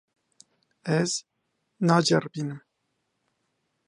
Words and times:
Ez 0.99 1.11
naceribînim. 1.85 2.59